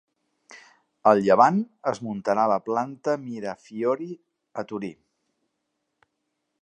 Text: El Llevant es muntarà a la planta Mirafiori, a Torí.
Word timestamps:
El 1.11 1.19
Llevant 1.27 1.59
es 1.91 2.01
muntarà 2.07 2.45
a 2.49 2.51
la 2.53 2.57
planta 2.69 3.15
Mirafiori, 3.27 4.09
a 4.63 4.65
Torí. 4.73 4.91